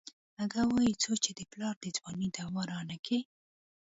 اگه 0.43 0.59
وايي 0.71 0.93
څو 1.03 1.11
چې 1.23 1.31
دې 1.37 1.45
پلار 1.51 1.75
د 1.79 1.85
ځوانۍ 1.97 2.27
دوا 2.37 2.61
رانکي. 2.71 3.19